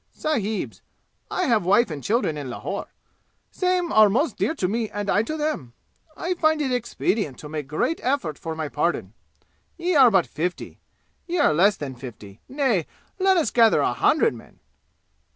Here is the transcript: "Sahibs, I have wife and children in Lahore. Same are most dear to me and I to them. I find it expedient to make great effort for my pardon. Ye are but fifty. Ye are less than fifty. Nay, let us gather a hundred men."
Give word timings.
"Sahibs, 0.11 0.81
I 1.29 1.43
have 1.45 1.63
wife 1.63 1.91
and 1.91 2.03
children 2.03 2.35
in 2.35 2.49
Lahore. 2.49 2.87
Same 3.51 3.91
are 3.93 4.09
most 4.09 4.35
dear 4.35 4.55
to 4.55 4.67
me 4.67 4.89
and 4.89 5.11
I 5.11 5.21
to 5.21 5.37
them. 5.37 5.73
I 6.17 6.33
find 6.33 6.59
it 6.59 6.71
expedient 6.71 7.37
to 7.37 7.47
make 7.49 7.67
great 7.67 7.99
effort 8.03 8.39
for 8.39 8.55
my 8.55 8.67
pardon. 8.67 9.13
Ye 9.77 9.93
are 9.93 10.09
but 10.09 10.25
fifty. 10.25 10.79
Ye 11.27 11.37
are 11.37 11.53
less 11.53 11.77
than 11.77 11.93
fifty. 11.93 12.41
Nay, 12.49 12.87
let 13.19 13.37
us 13.37 13.51
gather 13.51 13.81
a 13.81 13.93
hundred 13.93 14.33
men." 14.33 14.59